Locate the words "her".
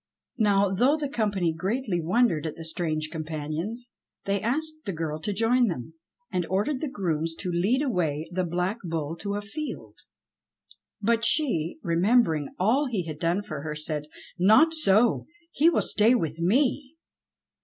13.61-13.75